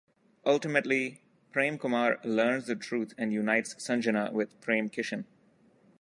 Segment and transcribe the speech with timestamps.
[0.47, 1.21] Ultimately,
[1.51, 5.25] Prem Kumar learns the truth and unites Sanjana with Prem Kishen.